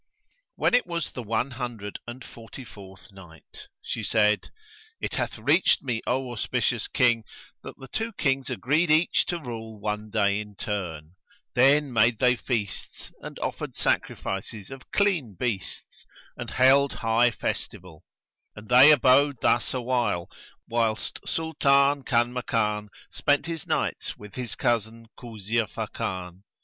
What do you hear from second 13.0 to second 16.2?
and offered sacrifices of clean beasts